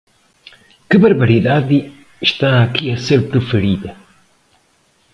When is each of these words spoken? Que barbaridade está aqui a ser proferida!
Que 0.89 0.97
barbaridade 1.05 1.77
está 2.27 2.49
aqui 2.63 2.85
a 2.91 2.97
ser 3.07 3.19
proferida! 3.31 3.91